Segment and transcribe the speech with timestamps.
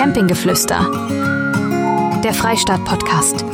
[0.00, 0.88] Campinggeflüster.
[2.24, 3.44] Der Freistaat-Podcast.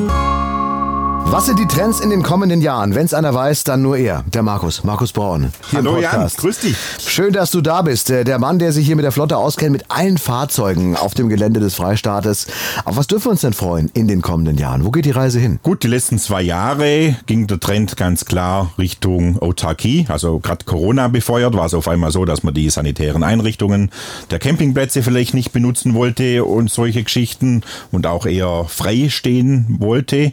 [1.28, 2.94] Was sind die Trends in den kommenden Jahren?
[2.94, 5.52] Wenn es einer weiß, dann nur er, der Markus, Markus Braun.
[5.70, 6.36] Hier Hallo im Podcast.
[6.36, 6.76] Jan, grüß dich.
[7.04, 8.08] Schön, dass du da bist.
[8.10, 11.58] Der Mann, der sich hier mit der Flotte auskennt, mit allen Fahrzeugen auf dem Gelände
[11.58, 12.46] des Freistaates.
[12.84, 14.84] Auf was dürfen wir uns denn freuen in den kommenden Jahren?
[14.84, 15.58] Wo geht die Reise hin?
[15.64, 20.06] Gut, die letzten zwei Jahre ging der Trend ganz klar Richtung Autarkie.
[20.08, 23.90] Also gerade Corona befeuert war es auf einmal so, dass man die sanitären Einrichtungen
[24.30, 30.32] der Campingplätze vielleicht nicht benutzen wollte und solche Geschichten und auch eher frei stehen wollte.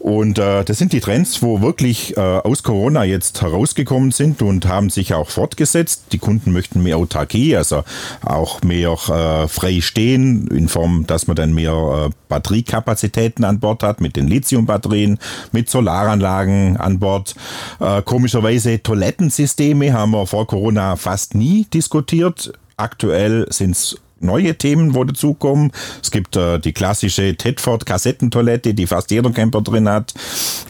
[0.00, 4.66] Und äh, das sind die Trends, wo wirklich äh, aus Corona jetzt herausgekommen sind und
[4.66, 6.04] haben sich auch fortgesetzt.
[6.12, 7.84] Die Kunden möchten mehr Autarkie, also
[8.24, 13.82] auch mehr äh, frei stehen, in Form, dass man dann mehr äh, Batteriekapazitäten an Bord
[13.82, 15.18] hat, mit den Lithiumbatterien,
[15.52, 17.34] mit Solaranlagen an Bord.
[17.78, 22.54] Äh, komischerweise Toilettensysteme haben wir vor Corona fast nie diskutiert.
[22.78, 25.72] Aktuell sind es neue Themen, wo dazukommen.
[26.02, 30.14] Es gibt äh, die klassische Tedford Kassettentoilette, die fast jeder Camper drin hat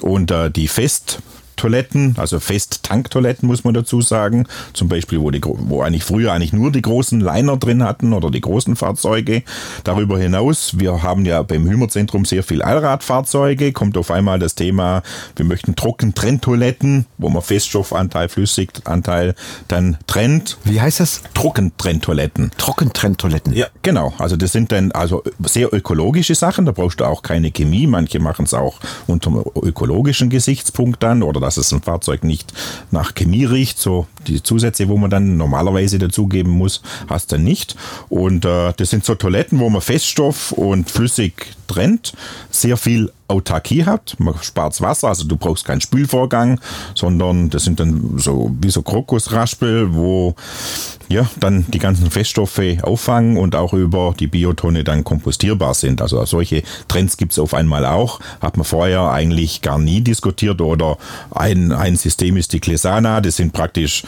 [0.00, 1.20] und äh, die Fest
[1.61, 4.47] Toiletten, also Fest-Tanktoiletten muss man dazu sagen.
[4.72, 8.30] Zum Beispiel, wo, die, wo eigentlich früher eigentlich nur die großen Liner drin hatten oder
[8.30, 9.42] die großen Fahrzeuge.
[9.84, 15.03] Darüber hinaus, wir haben ja beim Hümerzentrum sehr viel Allradfahrzeuge, kommt auf einmal das Thema,
[15.36, 19.34] wir möchten Trockentrenntoiletten, wo man Feststoffanteil, Flüssiganteil
[19.69, 20.56] dann trennt.
[20.64, 21.20] Wie heißt das?
[21.34, 22.53] Trockentrenntoiletten.
[22.56, 23.53] Trockentrenntoiletten.
[23.53, 24.14] Ja, genau.
[24.16, 27.86] Also das sind dann also sehr ökologische Sachen, da brauchst du auch keine Chemie.
[27.86, 32.52] Manche machen es auch unter ökologischen Gesichtspunkt dann oder dass es ein Fahrzeug nicht
[32.92, 33.78] nach Chemie riecht.
[33.78, 37.74] So die Zusätze, wo man dann normalerweise dazugeben muss, hast du nicht.
[38.08, 42.12] Und äh, das sind so Toiletten, wo man Feststoff und flüssig trennt.
[42.50, 44.16] Sehr viel Autarkie hat.
[44.18, 46.60] Man spart Wasser, also du brauchst keinen Spülvorgang,
[46.94, 50.34] sondern das sind dann so wie so Krokusraspel, wo
[51.08, 56.02] ja dann die ganzen Feststoffe auffangen und auch über die Biotonne dann kompostierbar sind.
[56.02, 58.20] Also solche Trends gibt es auf einmal auch.
[58.41, 60.98] Hat man vorher eigentlich gar nie diskutiert oder
[61.31, 64.02] ein, ein System ist die Klesana, das sind praktisch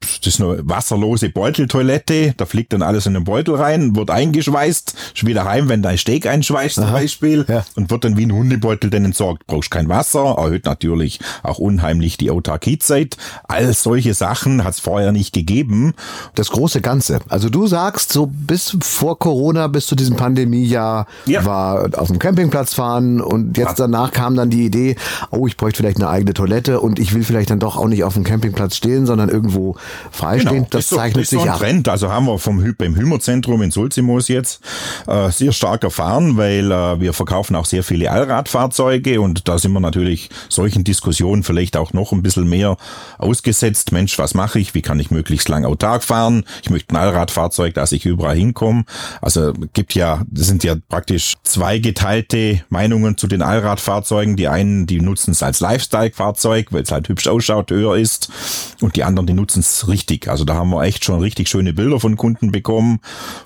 [0.00, 4.94] das ist eine wasserlose Beuteltoilette, da fliegt dann alles in den Beutel rein, wird eingeschweißt,
[5.14, 7.64] ist wieder heim, wenn dein Steak einschweißt zum Beispiel ja.
[7.76, 9.46] und wird dann wie ein Hundebeutel dann entsorgt.
[9.46, 13.16] Brauchst kein Wasser, erhöht natürlich auch unheimlich die Autarkiezeit.
[13.48, 15.94] All solche Sachen hat es vorher nicht gegeben.
[16.34, 17.20] Das große Ganze.
[17.28, 21.44] Also du sagst, so bis vor Corona, bis zu diesem Pandemiejahr ja.
[21.44, 23.86] war auf dem Campingplatz fahren und jetzt ja.
[23.86, 24.96] danach kam dann die Idee,
[25.30, 28.04] oh, ich bräuchte vielleicht eine eigene Toilette und ich will vielleicht dann doch auch nicht
[28.04, 29.76] auf dem Campingplatz stehen, sondern irgendwo
[30.10, 30.52] freistehend.
[30.52, 31.58] Genau, das, zeichnet so, das sich ab.
[31.58, 31.88] Trend.
[31.88, 34.60] Also haben wir vom beim Hümerzentrum in Sulzimos jetzt
[35.06, 39.72] äh, sehr stark erfahren, weil äh, wir verkaufen auch sehr viele Allradfahrzeuge und da sind
[39.72, 42.76] wir natürlich solchen Diskussionen vielleicht auch noch ein bisschen mehr
[43.18, 43.92] ausgesetzt.
[43.92, 44.74] Mensch, was mache ich?
[44.74, 46.44] Wie kann ich möglichst lang autark fahren?
[46.62, 48.84] Ich möchte ein Allradfahrzeug, dass ich überall hinkomme.
[49.20, 54.36] Also gibt ja, das sind ja praktisch zwei geteilte Meinungen zu den Allradfahrzeugen.
[54.36, 58.30] Die einen, die nutzen es als Lifestyle-Fahrzeug, weil es halt hübsch ausschaut, höher ist.
[58.80, 60.28] Und die anderen, die nutzen es richtig.
[60.28, 63.00] Also da haben wir echt schon richtig schöne Bilder von Kunden bekommen,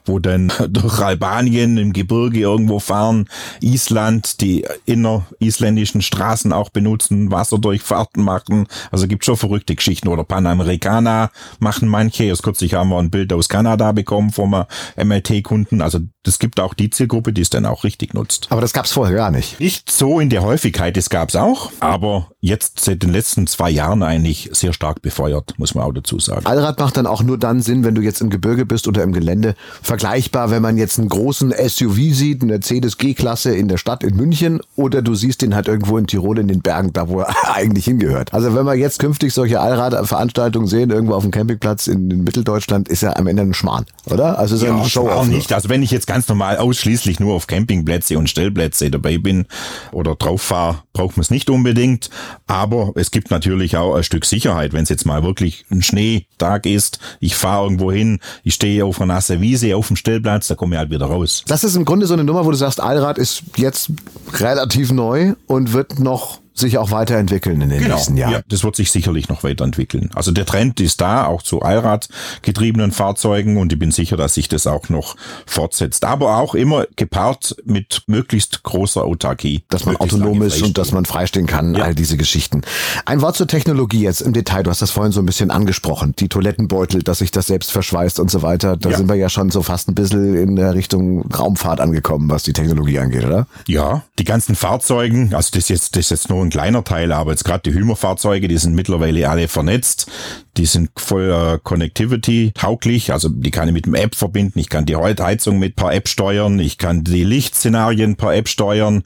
[0.04, 3.28] wo dann durch Albanien im Gebirge irgendwo fahren,
[3.60, 8.66] Island, die innerisländischen Straßen auch benutzen, Wasserdurchfahrten machen.
[8.90, 10.08] Also gibt schon verrückte Geschichten.
[10.08, 12.24] Oder Panamericana machen manche.
[12.24, 14.64] Erst kürzlich haben wir ein Bild aus Kanada bekommen vom
[14.96, 15.82] MLT-Kunden.
[15.82, 18.46] Also es gibt auch die Zielgruppe, die es dann auch richtig nutzt.
[18.50, 19.60] Aber das gab es vorher gar nicht.
[19.60, 23.70] Nicht so in der Häufigkeit, das gab es auch, aber jetzt seit den letzten zwei
[23.70, 26.46] Jahren eigentlich sehr stark befeuert, muss man auch dazu sagen.
[26.46, 29.12] Allrad macht dann auch nur dann Sinn, wenn du jetzt im Gebirge bist oder im
[29.12, 29.54] Gelände.
[29.82, 34.16] Vergleichbar, wenn man jetzt einen großen SUV sieht, eine Mercedes G-Klasse in der Stadt in
[34.16, 37.34] München oder du siehst den halt irgendwo in Tirol in den Bergen, da wo er
[37.54, 38.32] eigentlich hingehört.
[38.32, 43.02] Also wenn wir jetzt künftig solche Allradveranstaltungen sehen, irgendwo auf dem Campingplatz in, Mitteldeutschland, ist
[43.02, 44.38] ja am Ende ein Schmarrn, oder?
[44.38, 45.52] Also so ja, ein Show auch nicht.
[45.52, 49.46] Also wenn ich jetzt ganz normal ausschließlich nur auf Campingplätze und Stellplätze dabei bin
[49.90, 52.08] oder drauf fahre, braucht man es nicht unbedingt.
[52.46, 56.66] Aber es gibt natürlich auch ein Stück Sicherheit, wenn es jetzt mal wirklich ein Schneetag
[56.66, 60.54] ist, ich fahre irgendwo hin, ich stehe auf einer nassen Wiese auf dem Stellplatz, da
[60.54, 61.42] komme ich halt wieder raus.
[61.48, 63.90] Das ist im Grunde so eine Nummer, wo du sagst, Allrad ist jetzt
[64.34, 67.96] relativ neu und wird noch sich auch weiterentwickeln in den genau.
[67.96, 68.32] nächsten Jahren.
[68.32, 70.10] Ja, das wird sich sicherlich noch weiterentwickeln.
[70.14, 74.48] Also der Trend ist da, auch zu Allradgetriebenen Fahrzeugen und ich bin sicher, dass sich
[74.48, 75.16] das auch noch
[75.46, 76.04] fortsetzt.
[76.04, 79.64] Aber auch immer gepaart mit möglichst großer Autarkie.
[79.68, 81.84] Dass man autonom ist und dass man freistehen kann, ja.
[81.84, 82.62] all diese Geschichten.
[83.04, 84.62] Ein Wort zur Technologie jetzt im Detail.
[84.62, 86.14] Du hast das vorhin so ein bisschen angesprochen.
[86.18, 88.76] Die Toilettenbeutel, dass sich das selbst verschweißt und so weiter.
[88.76, 88.96] Da ja.
[88.96, 92.52] sind wir ja schon so fast ein bisschen in der Richtung Raumfahrt angekommen, was die
[92.52, 93.48] Technologie angeht, oder?
[93.66, 97.32] Ja, die ganzen Fahrzeugen, also das jetzt, das ist jetzt nur ein kleiner Teil, aber
[97.32, 100.10] jetzt gerade die Hümerfahrzeuge, die sind mittlerweile alle vernetzt.
[100.56, 104.58] Die sind voll äh, Connectivity tauglich, also die kann ich mit dem App verbinden.
[104.58, 106.58] Ich kann die Heizung mit per App steuern.
[106.58, 109.02] Ich kann die Lichtszenarien per App steuern.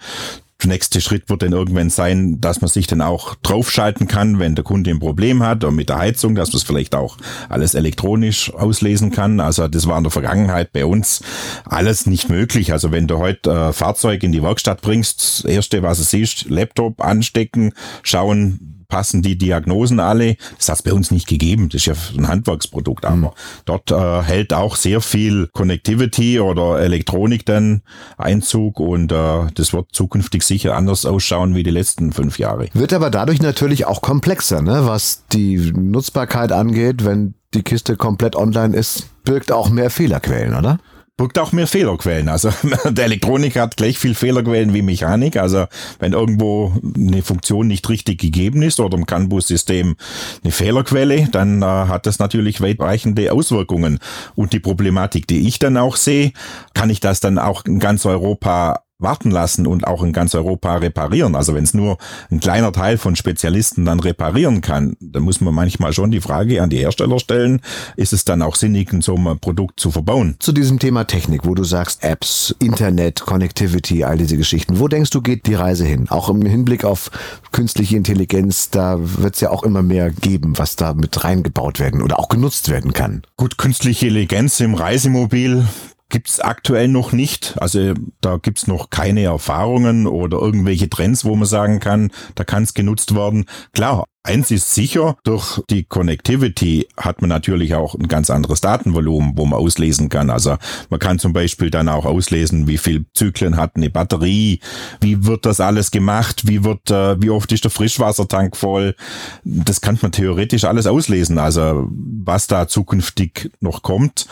[0.61, 4.57] Der nächste Schritt wird dann irgendwann sein, dass man sich dann auch draufschalten kann, wenn
[4.57, 7.17] der Kunde ein Problem hat oder mit der Heizung, dass man es vielleicht auch
[7.49, 9.39] alles elektronisch auslesen kann.
[9.39, 11.23] Also das war in der Vergangenheit bei uns
[11.65, 12.73] alles nicht möglich.
[12.73, 16.51] Also wenn du heute äh, Fahrzeug in die Werkstatt bringst, das erste, was du siehst,
[16.51, 17.73] Laptop anstecken,
[18.03, 20.37] schauen, passen die Diagnosen alle.
[20.57, 21.69] Das hat es bei uns nicht gegeben.
[21.69, 23.05] Das ist ja ein Handwerksprodukt.
[23.05, 23.31] Aber mhm.
[23.67, 27.83] dort äh, hält auch sehr viel Connectivity oder Elektronik dann
[28.17, 32.69] Einzug und äh, das wird zukünftig sicher anders ausschauen wie die letzten fünf Jahre.
[32.73, 34.87] Wird aber dadurch natürlich auch komplexer, ne?
[34.87, 40.79] was die Nutzbarkeit angeht, wenn die Kiste komplett online ist, birgt auch mehr Fehlerquellen, oder?
[41.19, 42.29] Birgt auch mehr Fehlerquellen.
[42.31, 42.51] Also
[42.89, 45.37] der Elektronik hat gleich viel Fehlerquellen wie Mechanik.
[45.37, 45.67] Also
[45.99, 49.97] wenn irgendwo eine Funktion nicht richtig gegeben ist oder im CAN-Bus-System
[50.43, 53.99] eine Fehlerquelle, dann äh, hat das natürlich weitreichende Auswirkungen.
[54.37, 56.33] Und die Problematik, die ich dann auch sehe,
[56.73, 60.77] kann ich das dann auch in ganz Europa warten lassen und auch in ganz Europa
[60.77, 61.37] reparieren.
[61.37, 61.99] Also wenn es nur
[62.31, 66.61] ein kleiner Teil von Spezialisten dann reparieren kann, dann muss man manchmal schon die Frage
[66.63, 67.61] an die Hersteller stellen,
[67.97, 70.35] ist es dann auch sinnig, so ein Produkt zu verbauen?
[70.41, 74.81] Zu diesem Thema Technik, wo du sagst Apps, Internet, Connectivity, all diese Geschichten.
[74.81, 76.09] Wo denkst du, geht die Reise hin?
[76.09, 77.13] Auch im Hinblick auf
[77.53, 82.03] künstliche Intelligenz, da wird es ja auch immer mehr geben, was da mit reingebaut werden
[82.03, 83.23] oder auch genutzt werden kann.
[83.37, 85.67] Gut, künstliche Intelligenz im Reisemobil
[86.11, 87.57] gibt's aktuell noch nicht.
[87.59, 92.63] Also da gibt's noch keine Erfahrungen oder irgendwelche Trends, wo man sagen kann, da kann
[92.63, 93.47] es genutzt werden.
[93.73, 99.33] Klar, Eins ist sicher, durch die Connectivity hat man natürlich auch ein ganz anderes Datenvolumen,
[99.37, 100.29] wo man auslesen kann.
[100.29, 100.57] Also
[100.91, 104.61] man kann zum Beispiel dann auch auslesen, wie viel Zyklen hat eine Batterie,
[105.01, 108.97] wie wird das alles gemacht, wie wird, äh, wie oft ist der Frischwassertank voll.
[109.45, 111.39] Das kann man theoretisch alles auslesen.
[111.39, 114.27] Also was da zukünftig noch kommt,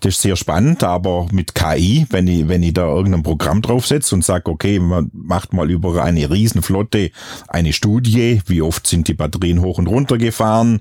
[0.00, 4.14] das ist sehr spannend, aber mit KI, wenn ich, wenn ich da irgendein Programm draufsetze
[4.14, 7.10] und sage, okay, man macht mal über eine Riesenflotte
[7.48, 10.80] eine Studie, wie oft sind die Batterien hoch und runter gefahren?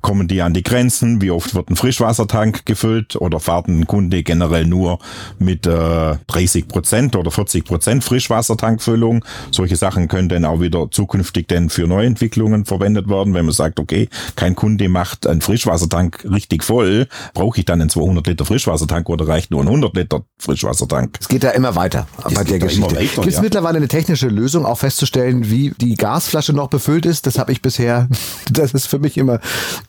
[0.00, 1.20] Kommen die an die Grenzen?
[1.22, 3.16] Wie oft wird ein Frischwassertank gefüllt?
[3.16, 4.98] Oder fahrt ein Kunde generell nur
[5.38, 9.24] mit äh, 30 Prozent oder 40 Prozent Frischwassertankfüllung?
[9.50, 13.78] Solche Sachen können dann auch wieder zukünftig dann für Neuentwicklungen verwendet werden, wenn man sagt,
[13.80, 19.08] okay, kein Kunde macht einen Frischwassertank richtig voll, brauche ich dann einen 200 Liter Frischwassertank
[19.08, 21.18] oder reicht nur ein 100 Liter Frischwassertank?
[21.20, 22.94] Es geht da immer weiter es bei der Geschichte.
[22.96, 23.42] Gibt es ja.
[23.42, 27.26] mittlerweile eine technische Lösung, auch festzustellen, wie die Gasflasche noch befüllt ist?
[27.26, 28.08] Das habe ich bisher,
[28.52, 29.40] das ist für mich immer,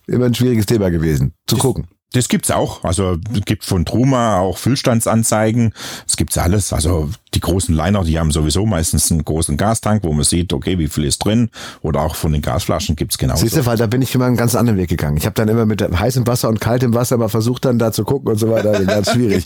[0.08, 1.88] immer ein schwieriges Thema gewesen, zu das, gucken.
[2.14, 2.84] Das gibt's auch.
[2.84, 5.74] Also es gibt von Truma auch Füllstandsanzeigen.
[6.08, 6.74] Es gibt's alles.
[6.74, 10.80] Also die großen Liner, die haben sowieso meistens einen großen Gastank, wo man sieht, okay,
[10.80, 11.52] wie viel ist drin.
[11.82, 13.44] Oder auch von den Gasflaschen gibt's genauso.
[13.44, 15.18] Siehst du, weil da bin ich immer einen ganz anderen Weg gegangen.
[15.18, 18.06] Ich habe dann immer mit heißem Wasser und kaltem Wasser mal versucht, dann da zu
[18.06, 18.84] gucken und so weiter.
[18.86, 19.46] Ganz schwierig.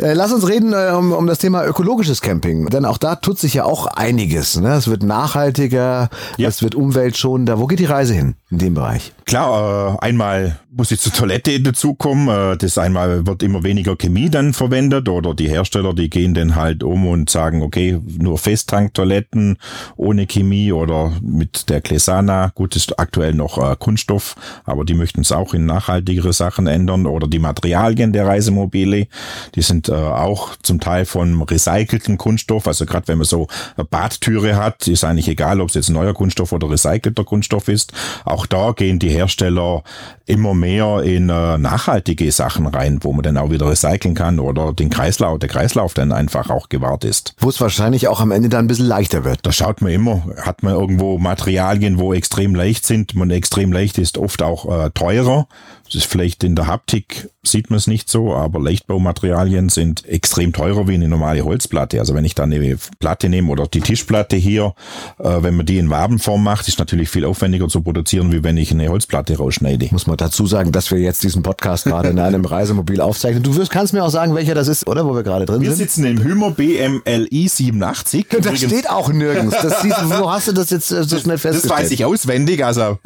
[0.00, 2.66] äh, lass uns reden äh, um, um das Thema ökologisches Camping.
[2.66, 4.58] Denn auch da tut sich ja auch einiges.
[4.58, 4.74] Ne?
[4.74, 6.48] Es wird nachhaltiger, ja.
[6.48, 7.60] es wird umweltschonender.
[7.60, 9.12] Wo geht die Reise hin in dem Bereich?
[9.26, 12.28] Klar, äh, einmal muss ich zur Toilette dazukommen.
[12.28, 16.56] Äh, das einmal wird immer weniger Chemie dann verwendet oder die Hersteller, die gehen dann
[16.56, 19.58] halt um und sagen, okay, nur Festtanktoiletten
[19.96, 22.52] ohne Chemie oder mit der Klesana.
[22.54, 27.06] Gut, ist aktuell noch äh, Kunststoff, aber die möchten es auch in nachhaltigere Sachen ändern
[27.06, 29.06] oder die Materialien der Reisemobile.
[29.54, 32.66] Die sind äh, auch zum Teil von recyceltem Kunststoff.
[32.66, 36.14] Also gerade wenn man so eine Badtüre hat, ist eigentlich egal, ob es jetzt neuer
[36.14, 37.92] Kunststoff oder recycelter Kunststoff ist.
[38.24, 39.82] Auch da gehen die Hersteller
[40.26, 44.72] immer mehr in äh, nachhaltige Sachen rein, wo man dann auch wieder recyceln kann oder
[44.72, 47.34] den Kreislauf, der Kreislauf dann einfach auch gewahrt ist.
[47.38, 49.40] Wo es wahrscheinlich auch am Ende dann ein bisschen leichter wird.
[49.42, 53.14] Da schaut man immer, hat man irgendwo Materialien, wo extrem leicht sind.
[53.14, 55.46] Man extrem leicht ist oft auch äh, teurer.
[55.92, 60.52] Das ist vielleicht in der Haptik sieht man es nicht so, aber Leichtbaumaterialien sind extrem
[60.52, 61.98] teurer wie eine normale Holzplatte.
[61.98, 64.74] Also wenn ich da eine Platte nehme oder die Tischplatte hier,
[65.18, 68.56] äh, wenn man die in Wabenform macht, ist natürlich viel aufwendiger zu produzieren, wie wenn
[68.56, 69.88] ich eine Holzplatte rausschneide.
[69.90, 73.42] Muss man dazu sagen, dass wir jetzt diesen Podcast gerade in einem Reisemobil aufzeichnen.
[73.42, 75.70] Du wirst, kannst mir auch sagen, welcher das ist, oder wo wir gerade drin wir
[75.70, 75.78] sind.
[75.80, 78.26] Wir sitzen im Hümer BMLI 87.
[78.28, 78.60] Das Übrigens.
[78.60, 79.56] steht auch nirgends.
[79.60, 81.72] Das siehst, wo hast du das jetzt äh, so schnell festgestellt?
[81.72, 82.64] Das weiß ich auswendig.
[82.64, 82.98] Also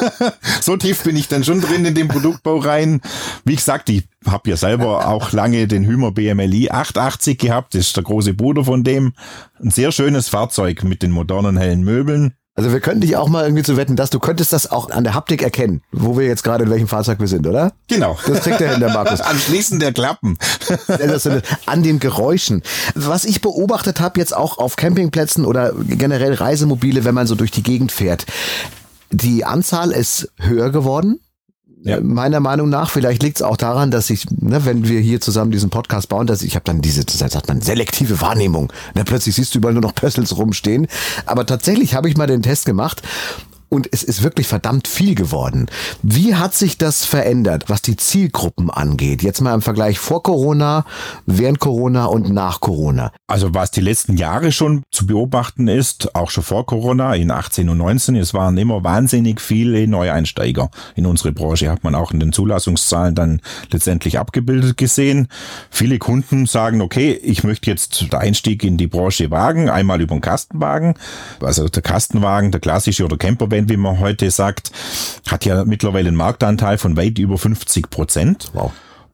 [0.62, 3.02] so tief bin ich dann schon drin in dem Produktbau rein.
[3.44, 7.74] Wie gesagt, ich habe ja selber auch lange den Hümer BMLI 880 gehabt.
[7.74, 9.12] Das ist der große Bruder von dem.
[9.62, 13.44] Ein sehr schönes Fahrzeug mit den modernen hellen Möbeln Also wir könnten dich auch mal
[13.44, 16.44] irgendwie zu wetten, dass du könntest das auch an der Haptik erkennen, wo wir jetzt
[16.44, 17.74] gerade in welchem Fahrzeug wir sind, oder?
[17.88, 18.16] Genau.
[18.26, 19.20] Das kriegt er hin, der Markus.
[19.20, 20.38] Am Schließen der Klappen.
[21.66, 22.62] an den Geräuschen.
[22.94, 27.50] Was ich beobachtet habe jetzt auch auf Campingplätzen oder generell Reisemobile, wenn man so durch
[27.50, 28.24] die Gegend fährt,
[29.10, 31.20] die Anzahl ist höher geworden.
[31.84, 32.00] Ja.
[32.00, 35.50] Meiner Meinung nach, vielleicht liegt es auch daran, dass ich, ne, wenn wir hier zusammen
[35.50, 38.72] diesen Podcast bauen, dass ich habe dann diese, das sagt man, selektive Wahrnehmung.
[38.94, 40.86] Ne, plötzlich siehst du überall nur noch Pössels rumstehen.
[41.26, 43.02] Aber tatsächlich habe ich mal den Test gemacht
[43.68, 45.66] und es ist wirklich verdammt viel geworden.
[46.02, 49.22] Wie hat sich das verändert, was die Zielgruppen angeht?
[49.22, 50.84] Jetzt mal im Vergleich vor Corona,
[51.26, 53.12] während Corona und nach Corona.
[53.26, 57.68] Also was die letzten Jahre schon zu beobachten ist, auch schon vor Corona, in 18
[57.68, 62.20] und 19, es waren immer wahnsinnig viele Neueinsteiger in unsere Branche, hat man auch in
[62.20, 63.40] den Zulassungszahlen dann
[63.70, 65.28] letztendlich abgebildet gesehen.
[65.70, 70.14] Viele Kunden sagen, okay, ich möchte jetzt den Einstieg in die Branche wagen, einmal über
[70.14, 70.94] den Kastenwagen,
[71.40, 74.70] also der Kastenwagen, der klassische oder Campervan Bitcoin, wie man heute sagt,
[75.28, 78.50] hat ja mittlerweile einen Marktanteil von weit über 50 Prozent.
[78.52, 78.72] Wow.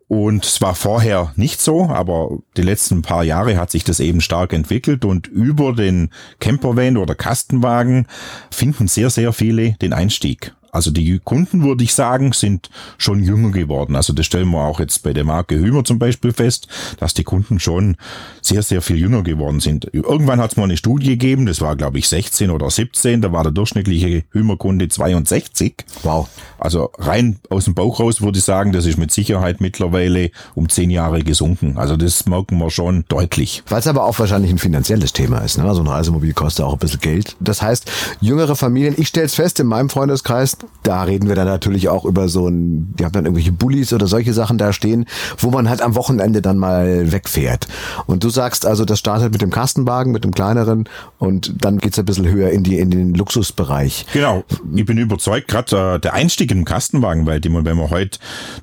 [0.09, 4.21] Und es war vorher nicht so, aber die letzten paar Jahre hat sich das eben
[4.21, 8.09] stark entwickelt und über den Campervan oder Kastenwagen
[8.51, 10.53] finden sehr, sehr viele den Einstieg.
[10.73, 13.97] Also die Kunden, würde ich sagen, sind schon jünger geworden.
[13.97, 17.25] Also das stellen wir auch jetzt bei der Marke Hümer zum Beispiel fest, dass die
[17.25, 17.97] Kunden schon
[18.43, 19.93] sehr, sehr viel jünger geworden sind.
[19.93, 23.33] Irgendwann hat es mal eine Studie gegeben, das war glaube ich 16 oder 17, da
[23.33, 25.85] war der durchschnittliche Hümer-Kunde 62.
[26.03, 26.29] Wow.
[26.59, 30.69] Also rein aus dem Bauch raus würde ich sagen, das ist mit Sicherheit mittlerweile um
[30.69, 31.77] zehn Jahre gesunken.
[31.77, 33.63] Also das merken wir schon deutlich.
[33.69, 35.59] Weil es aber auch wahrscheinlich ein finanzielles Thema ist.
[35.59, 35.75] Ne?
[35.75, 37.37] So ein Reisemobil kostet auch ein bisschen Geld.
[37.41, 41.47] Das heißt, jüngere Familien, ich stelle es fest, in meinem Freundeskreis, da reden wir dann
[41.47, 45.07] natürlich auch über so ein, die haben dann irgendwelche Bullies oder solche Sachen da stehen,
[45.39, 47.69] wo man halt am Wochenende dann mal wegfährt.
[48.07, 50.89] Und du sagst also, das startet mit dem Kastenwagen, mit dem kleineren
[51.19, 54.07] und dann geht's ein bisschen höher in die in den Luxusbereich.
[54.13, 54.45] Genau.
[54.75, 58.19] Ich bin überzeugt, gerade äh, der Einstieg im Kastenwagen, weil die, wenn wir heute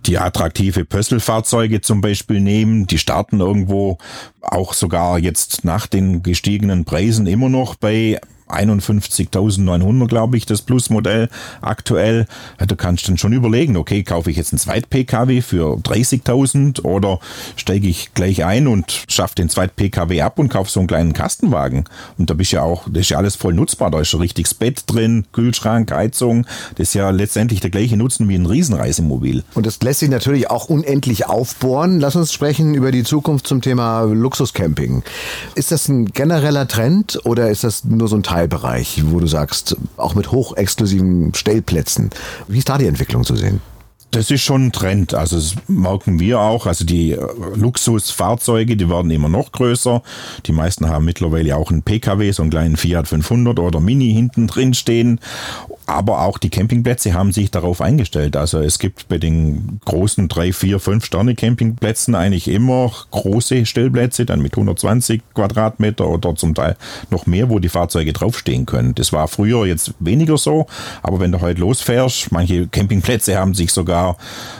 [0.05, 3.97] die attraktive Pösselfahrzeuge zum Beispiel nehmen, die starten irgendwo
[4.41, 11.29] auch sogar jetzt nach den gestiegenen Preisen immer noch bei 51.900, glaube ich, das Plus-Modell
[11.61, 12.25] aktuell.
[12.57, 17.19] Da kannst du dann schon überlegen, okay, kaufe ich jetzt einen Zweit-PKW für 30.000 oder
[17.55, 21.85] steige ich gleich ein und schaffe den Zweit-PKW ab und kaufe so einen kleinen Kastenwagen.
[22.17, 23.91] Und da bist ja auch, das ist ja alles voll nutzbar.
[23.91, 26.45] Da ist ein richtiges Bett drin, Kühlschrank, Heizung.
[26.75, 29.43] Das ist ja letztendlich der gleiche Nutzen wie ein Riesenreisemobil.
[29.53, 31.99] Und das lässt sich natürlich auch unendlich aufbohren.
[31.99, 35.03] Lass uns sprechen über die Zukunft zum Thema Luxuscamping.
[35.55, 39.25] Ist das ein genereller Trend oder ist das nur so ein Teil Teilbereich, wo du
[39.25, 42.11] sagst, auch mit hochexklusiven Stellplätzen.
[42.47, 43.61] Wie ist da die Entwicklung zu sehen?
[44.11, 45.15] Das ist schon ein Trend.
[45.15, 46.67] Also das merken wir auch.
[46.67, 50.03] Also die äh, Luxusfahrzeuge, die werden immer noch größer.
[50.45, 54.45] Die meisten haben mittlerweile auch einen PKW, so einen kleinen Fiat 500 oder Mini hinten
[54.45, 55.19] drin stehen.
[55.89, 58.35] Aber auch die Campingplätze haben sich darauf eingestellt.
[58.35, 64.25] Also es gibt bei den großen drei, vier, fünf Sterne Campingplätzen eigentlich immer große Stellplätze,
[64.25, 66.75] dann mit 120 Quadratmeter oder zum Teil
[67.09, 68.95] noch mehr, wo die Fahrzeuge draufstehen können.
[68.95, 70.67] Das war früher jetzt weniger so.
[71.03, 74.17] Aber wenn du heute losfährst, manche Campingplätze haben sich sogar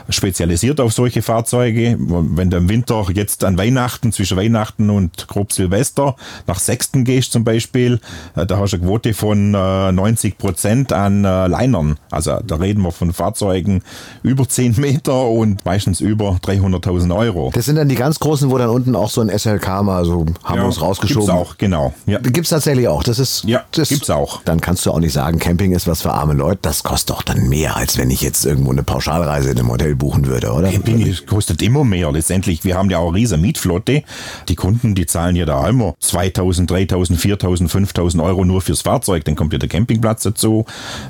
[0.08, 1.98] spezialisiert auf solche Fahrzeuge.
[2.00, 6.16] Wenn du im Winter jetzt an Weihnachten, zwischen Weihnachten und grob Silvester
[6.48, 8.00] nach Sechsten gehst zum Beispiel,
[8.38, 11.98] äh, da hast du eine Quote von 90 äh, Prozent an äh, Linern.
[12.12, 13.84] Also da reden wir von Fahrzeugen
[14.24, 17.52] über 10 Meter und meistens über 300.000 Euro.
[17.54, 20.26] Das sind dann die ganz großen, wo dann unten auch so ein SLK mal so
[20.44, 21.28] haben wir uns rausgeschoben.
[21.28, 21.94] Gibt's auch, genau.
[22.06, 22.20] Ja.
[22.20, 23.04] Gibt's tatsächlich auch.
[23.04, 24.42] Das ist, ja, das, gibt's auch.
[24.44, 26.60] Dann kannst du auch nicht sagen, Camping ist was für arme Leute.
[26.62, 29.96] Das kostet doch dann mehr, als wenn ich jetzt irgendwo eine Pauschalreise in einem Hotel
[29.96, 30.72] buchen würde, oder?
[30.72, 32.12] Camping kostet immer mehr.
[32.12, 34.04] Letztendlich, wir haben ja auch eine riesige Mietflotte.
[34.50, 39.26] Die Kunden, die zahlen ja da immer 2000, 3000, 4000, 5000 Euro nur fürs Fahrzeug.
[39.26, 40.66] Dann kommt ja der Campingplatz dazu,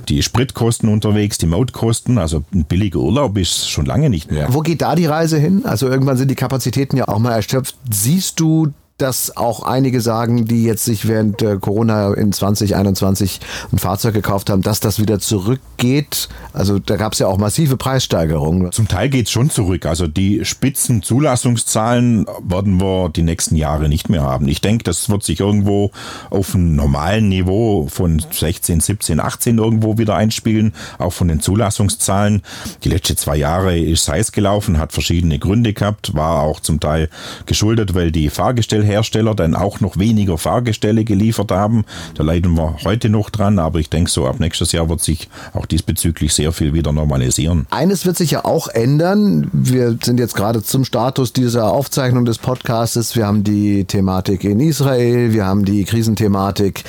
[0.08, 2.18] die Spritkosten unterwegs, die Mautkosten.
[2.18, 4.54] Also ein billiger Urlaub ist schon lange nicht mehr.
[4.54, 5.66] Wo geht da die Reise hin?
[5.66, 7.76] Also irgendwann sind die Kapazitäten ja auch mal erschöpft.
[7.90, 13.40] Siehst du dass auch einige sagen, die jetzt sich während äh, Corona in 2021
[13.72, 16.30] ein Fahrzeug gekauft haben, dass das wieder zurückgeht.
[16.52, 18.72] Also da gab es ja auch massive Preissteigerungen.
[18.72, 19.86] Zum Teil geht es schon zurück.
[19.86, 24.48] Also die Spitzenzulassungszahlen werden wir die nächsten Jahre nicht mehr haben.
[24.48, 25.92] Ich denke, das wird sich irgendwo
[26.32, 32.42] auf einem normalen Niveau von 16, 17, 18 irgendwo wieder einspielen, auch von den Zulassungszahlen.
[32.84, 37.10] Die letzten zwei Jahre ist heiß gelaufen, hat verschiedene Gründe gehabt, war auch zum Teil
[37.46, 41.86] geschuldet, weil die Fahrgestelle Reisemobilhersteller dann auch noch weniger Fahrgestelle geliefert haben.
[42.16, 45.30] Da leiden wir heute noch dran, aber ich denke so ab nächstes Jahr wird sich
[45.54, 47.68] auch diesbezüglich sehr viel wieder normalisieren.
[47.70, 49.50] Eines wird sich ja auch ändern.
[49.52, 53.16] Wir sind jetzt gerade zum Status dieser Aufzeichnung des Podcastes.
[53.16, 56.84] Wir haben die Thematik in Israel, wir haben die Krisenthematik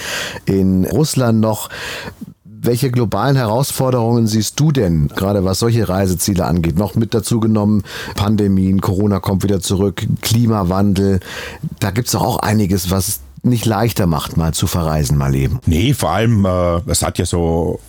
[0.46, 1.68] in Russland noch.
[2.68, 6.76] Welche globalen Herausforderungen siehst du denn, gerade was solche Reiseziele angeht?
[6.76, 7.82] Noch mit dazu genommen,
[8.14, 11.20] Pandemien, Corona kommt wieder zurück, Klimawandel.
[11.80, 15.60] Da gibt es auch einiges, was nicht leichter macht, mal zu verreisen, mal eben.
[15.64, 17.80] Nee, vor allem, äh, es hat ja so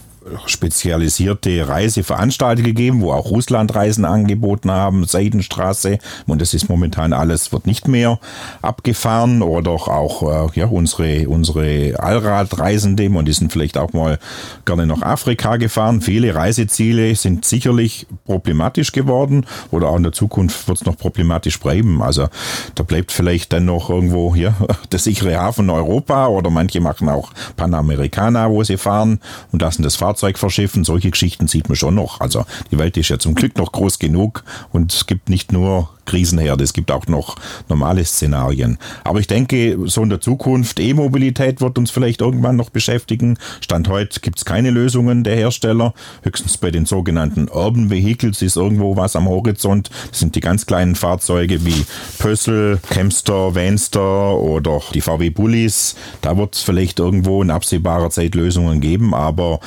[0.45, 6.00] spezialisierte Reiseveranstalter gegeben, wo auch Russlandreisen angeboten haben, Seidenstraße.
[6.27, 8.19] Und das ist momentan alles, wird nicht mehr
[8.62, 9.41] abgefahren.
[9.41, 14.19] Oder auch äh, ja, unsere, unsere Allradreisende, und die sind vielleicht auch mal
[14.65, 16.01] gerne nach Afrika gefahren.
[16.01, 21.59] Viele Reiseziele sind sicherlich problematisch geworden oder auch in der Zukunft wird es noch problematisch
[21.59, 22.01] bleiben.
[22.01, 22.27] Also
[22.75, 24.53] da bleibt vielleicht dann noch irgendwo hier
[24.91, 29.19] der sichere Hafen Europa oder manche machen auch Panamericana, wo sie fahren
[29.51, 30.83] und lassen das Fahrzeug Fahrzeug verschiffen.
[30.83, 32.19] Solche Geschichten sieht man schon noch.
[32.19, 35.89] Also die Welt ist ja zum Glück noch groß genug und es gibt nicht nur
[36.09, 36.63] Krisenherde.
[36.63, 37.35] Es gibt auch noch
[37.67, 38.79] normale Szenarien.
[39.03, 43.37] Aber ich denke, so in der Zukunft, E-Mobilität wird uns vielleicht irgendwann noch beschäftigen.
[43.61, 45.93] Stand heute gibt es keine Lösungen der Hersteller.
[46.23, 49.91] Höchstens bei den sogenannten Urban Vehicles ist irgendwo was am Horizont.
[50.09, 51.85] Das sind die ganz kleinen Fahrzeuge wie
[52.17, 55.95] Pössl, Kemster, Vanster oder die VW Bullis.
[56.21, 59.59] Da wird es vielleicht irgendwo in absehbarer Zeit Lösungen geben, aber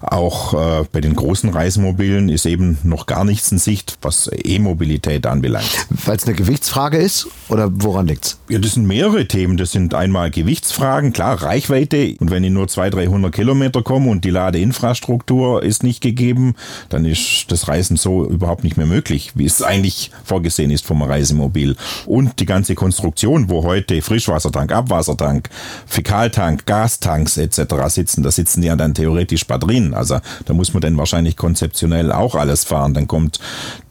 [0.00, 5.26] auch äh, bei den großen Reisemobilen ist eben noch gar nichts in Sicht, was E-Mobilität
[5.26, 5.87] anbelangt.
[5.90, 8.38] Weil es eine Gewichtsfrage ist oder woran liegt's?
[8.48, 9.56] Ja, das sind mehrere Themen.
[9.56, 12.14] Das sind einmal Gewichtsfragen, klar, Reichweite.
[12.20, 16.54] Und wenn ich nur 200, 300 Kilometer komme und die Ladeinfrastruktur ist nicht gegeben,
[16.90, 21.02] dann ist das Reisen so überhaupt nicht mehr möglich, wie es eigentlich vorgesehen ist vom
[21.02, 21.76] Reisemobil.
[22.06, 25.48] Und die ganze Konstruktion, wo heute Frischwassertank, Abwassertank,
[25.86, 27.60] Fäkaltank, Gastanks etc.
[27.88, 29.94] sitzen, da sitzen ja dann theoretisch Batterien.
[29.94, 32.94] Also da muss man dann wahrscheinlich konzeptionell auch alles fahren.
[32.94, 33.40] Dann kommt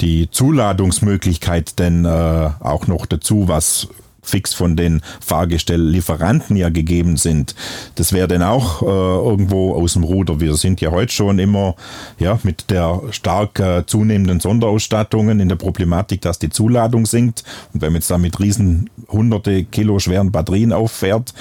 [0.02, 3.88] die Zuladungsmöglichkeit denn äh, auch noch dazu, was
[4.28, 7.56] fix von den Fahrgestelllieferanten ja gegeben sind.
[7.96, 10.40] Das wäre dann auch äh, irgendwo aus dem Ruder.
[10.40, 11.76] Wir sind ja heute schon immer
[12.20, 17.44] ja, mit der stark äh, zunehmenden Sonderausstattungen in der Problematik, dass die Zuladung sinkt.
[17.74, 21.34] Und wenn man jetzt da mit riesen hunderte Kilo schweren Batterien auffährt,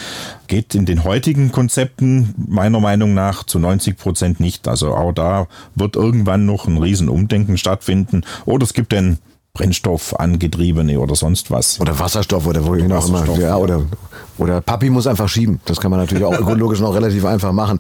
[0.47, 4.69] geht in den heutigen Konzepten meiner Meinung nach zu 90 Prozent nicht.
[4.69, 8.23] Also auch da wird irgendwann noch ein riesen Umdenken stattfinden.
[8.45, 9.19] Oder es gibt dann
[9.57, 11.81] Brennstoff angetriebene oder sonst was.
[11.81, 13.25] Oder Wasserstoff oder wo ich noch immer.
[13.39, 13.83] Ja, oder,
[14.37, 15.61] oder Papi muss einfach schieben.
[15.65, 17.79] Das kann man natürlich auch ökologisch noch relativ einfach machen.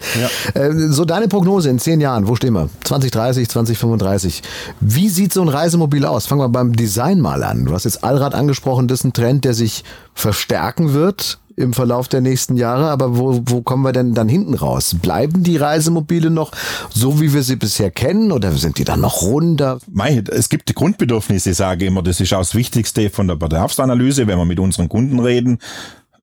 [0.54, 0.60] Ja.
[0.60, 2.70] Äh, so deine Prognose in zehn Jahren, wo stehen wir?
[2.84, 4.42] 2030, 2035.
[4.80, 6.26] Wie sieht so ein Reisemobil aus?
[6.26, 7.66] Fangen wir beim Design mal an.
[7.66, 9.84] Du hast jetzt Allrad angesprochen, das ist ein Trend, der sich
[10.14, 12.88] verstärken wird im Verlauf der nächsten Jahre.
[12.90, 14.96] Aber wo, wo kommen wir denn dann hinten raus?
[15.00, 16.52] Bleiben die Reisemobile noch
[16.90, 19.78] so, wie wir sie bisher kennen oder sind die dann noch runder?
[19.90, 23.36] Mei, es gibt die Grundbedürfnisse, ich sage immer, das ist auch das Wichtigste von der
[23.36, 25.58] Bedarfsanalyse, wenn wir mit unseren Kunden reden.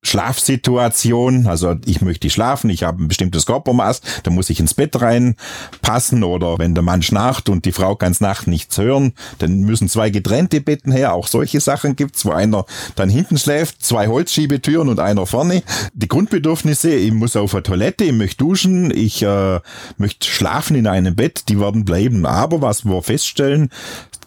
[0.03, 5.01] Schlafsituation, also ich möchte schlafen, ich habe ein bestimmtes Körpermaß, da muss ich ins Bett
[5.01, 9.89] reinpassen oder wenn der Mann schnarcht und die Frau kann Nacht nichts hören, dann müssen
[9.89, 14.89] zwei getrennte Betten her, auch solche Sachen gibt's, wo einer dann hinten schläft, zwei Holzschiebetüren
[14.89, 15.63] und einer vorne.
[15.93, 19.59] Die Grundbedürfnisse, ich muss auf eine Toilette, ich möchte duschen, ich äh,
[19.97, 22.25] möchte schlafen in einem Bett, die werden bleiben.
[22.25, 23.69] Aber was wir feststellen,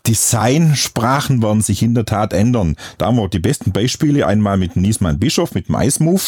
[0.06, 2.76] Designsprachen werden sich in der Tat ändern.
[2.98, 4.26] Da haben wir die besten Beispiele.
[4.26, 6.22] Einmal mit Niesmann Bischof, mit dem Ice Move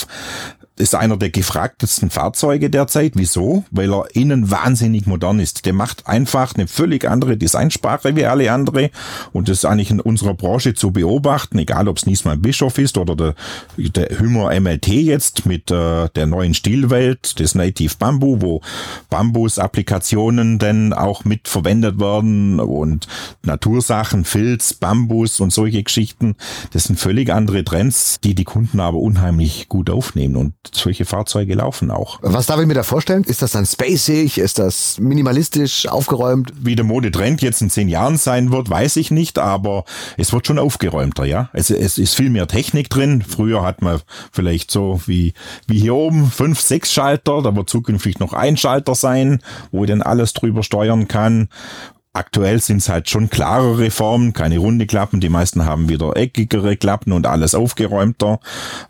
[0.78, 3.12] ist einer der gefragtesten Fahrzeuge derzeit.
[3.14, 3.64] Wieso?
[3.70, 5.66] Weil er innen wahnsinnig modern ist.
[5.66, 8.90] Der macht einfach eine völlig andere Designsprache wie alle andere.
[9.32, 12.98] Und das ist eigentlich in unserer Branche zu beobachten, egal ob es Niesmann Bischof ist
[12.98, 13.34] oder der,
[13.76, 18.60] der Hümmer MLT jetzt mit äh, der neuen Stilwelt des Native Bamboo, wo
[19.10, 23.06] Bambus-Applikationen dann auch mit verwendet werden und
[23.42, 26.36] Natursachen, Filz, Bambus und solche Geschichten.
[26.72, 30.36] Das sind völlig andere Trends, die die Kunden aber unheimlich gut aufnehmen.
[30.36, 32.18] Und solche Fahrzeuge laufen auch.
[32.22, 33.24] Was darf ich mir da vorstellen?
[33.24, 34.38] Ist das dann spacig?
[34.38, 36.52] Ist das minimalistisch aufgeräumt?
[36.60, 39.84] Wie der Modetrend jetzt in zehn Jahren sein wird, weiß ich nicht, aber
[40.16, 41.50] es wird schon aufgeräumter, ja.
[41.52, 43.22] Es, es ist viel mehr Technik drin.
[43.26, 44.00] Früher hat man
[44.32, 45.34] vielleicht so wie,
[45.66, 49.90] wie hier oben fünf, sechs Schalter, da wird zukünftig noch ein Schalter sein, wo ich
[49.90, 51.48] dann alles drüber steuern kann.
[52.14, 55.20] Aktuell sind es halt schon klarere Formen, keine runde Klappen.
[55.20, 58.40] Die meisten haben wieder eckigere Klappen und alles aufgeräumter.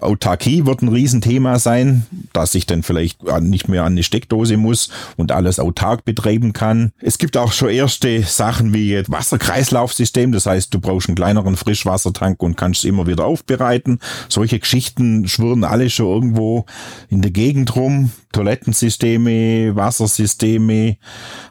[0.00, 4.88] Autarkie wird ein Riesenthema sein, dass ich dann vielleicht nicht mehr an eine Steckdose muss
[5.16, 6.92] und alles autark betreiben kann.
[7.00, 10.32] Es gibt auch schon erste Sachen wie Wasserkreislaufsystem.
[10.32, 13.98] Das heißt, du brauchst einen kleineren Frischwassertank und kannst es immer wieder aufbereiten.
[14.28, 16.66] Solche Geschichten schwirren alle schon irgendwo
[17.10, 18.10] in der Gegend rum.
[18.32, 20.98] Toilettensysteme, Wassersysteme,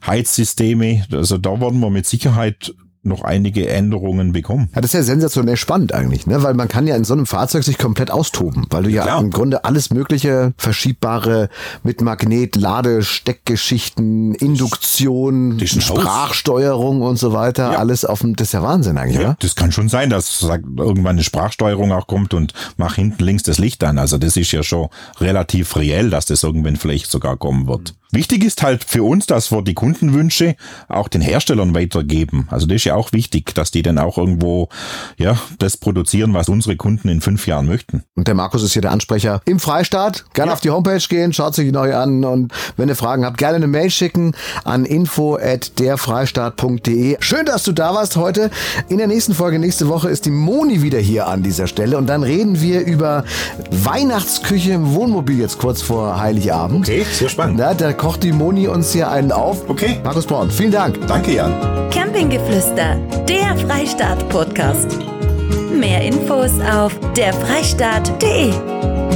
[0.06, 1.06] Heizsysteme.
[1.12, 2.74] Also da werden wir mit Sicherheit
[3.08, 4.70] noch einige Änderungen bekommen.
[4.76, 6.43] Ja, das ist ja sensationell spannend eigentlich, ne?
[6.43, 9.22] weil man kann ja in so einem Fahrzeug sich komplett austoben, weil du ja Klar.
[9.22, 11.50] im Grunde alles mögliche verschiebbare
[11.84, 17.80] mit Magnet, Lade, Steckgeschichten, Induktion, Sprachsteuerung und so weiter, ja.
[17.80, 19.38] alles auf dem, das ist ja Wahnsinn eigentlich, ja, oder?
[19.39, 23.58] Das kann schon sein, dass irgendwann eine Sprachsteuerung auch kommt und mach hinten links das
[23.58, 23.98] Licht an.
[23.98, 24.89] Also das ist ja schon
[25.20, 27.96] relativ reell, dass das irgendwann vielleicht sogar kommen wird.
[28.12, 30.56] Wichtig ist halt für uns, dass wir die Kundenwünsche
[30.88, 32.48] auch den Herstellern weitergeben.
[32.50, 34.67] Also das ist ja auch wichtig, dass die dann auch irgendwo
[35.17, 38.03] ja das produzieren, was unsere Kunden in fünf Jahren möchten.
[38.15, 40.25] Und der Markus ist hier der Ansprecher im Freistaat.
[40.33, 40.53] Gerne ja.
[40.53, 43.67] auf die Homepage gehen, schaut sich neu an und wenn ihr Fragen habt, gerne eine
[43.67, 47.17] Mail schicken an info@derfreistaat.de.
[47.19, 48.49] Schön, dass du da warst heute.
[48.89, 52.07] In der nächsten Folge nächste Woche ist die Moni wieder hier an dieser Stelle und
[52.07, 53.23] dann reden wir über
[53.71, 56.88] Weihnachtsküche im Wohnmobil jetzt kurz vor Heiligabend.
[56.88, 57.60] Okay, sehr spannend.
[57.60, 59.69] Ja, da kocht die Moni uns hier einen auf.
[59.69, 59.99] Okay.
[60.03, 60.97] Markus Braun, vielen Dank.
[61.07, 61.53] Danke, Jan.
[61.91, 62.87] Campinggeflüster,
[63.28, 64.97] der Freistaat-Podcast.
[65.73, 69.07] Mehr Infos auf derfreistaat.de.